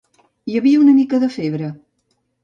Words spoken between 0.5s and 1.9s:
Hi havia una mica de febre.